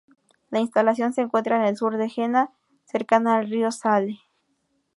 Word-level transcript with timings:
La 0.49 0.59
instalación 0.59 1.13
se 1.13 1.21
encuentra 1.21 1.57
en 1.57 1.61
el 1.61 1.77
sur 1.77 1.95
de 1.95 2.09
Jena, 2.09 2.49
cercana 2.85 3.35
al 3.37 3.47
río 3.47 3.69
Saale. 3.71 4.17